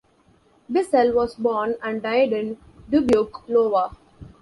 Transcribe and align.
Bissell 0.67 1.13
was 1.13 1.35
born 1.35 1.75
and 1.83 2.01
died 2.01 2.33
in 2.33 2.57
Dubuque, 2.89 3.43
Iowa. 3.47 3.95